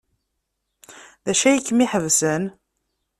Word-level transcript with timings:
D 1.25 1.27
acu 1.31 1.45
ay 1.47 1.59
kem-iḥebsen? 1.61 2.43